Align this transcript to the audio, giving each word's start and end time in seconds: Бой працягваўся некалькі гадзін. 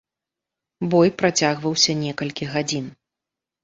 Бой 0.93 1.13
працягваўся 1.21 1.99
некалькі 2.03 2.53
гадзін. 2.59 2.95